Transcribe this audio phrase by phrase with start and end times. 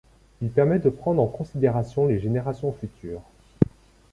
[0.41, 3.21] Il permet de prendre en considération les générations futures.